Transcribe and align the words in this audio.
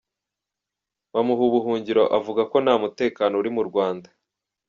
Bamuha 1.13 1.41
ubuhungiro 1.49 2.03
avuga 2.17 2.41
ko 2.51 2.57
ntamutekano 2.63 3.33
uri 3.41 3.49
mu 3.57 3.63
Rwanda. 3.69 4.09